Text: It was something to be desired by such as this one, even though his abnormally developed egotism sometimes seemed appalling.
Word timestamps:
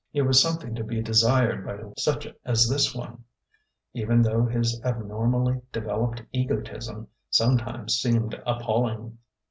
It 0.13 0.23
was 0.23 0.41
something 0.41 0.73
to 0.73 0.83
be 0.83 1.03
desired 1.03 1.63
by 1.63 1.77
such 1.95 2.27
as 2.43 2.67
this 2.67 2.95
one, 2.95 3.23
even 3.93 4.23
though 4.23 4.47
his 4.47 4.81
abnormally 4.83 5.61
developed 5.71 6.23
egotism 6.33 7.07
sometimes 7.29 7.93
seemed 7.93 8.33
appalling. 8.47 9.19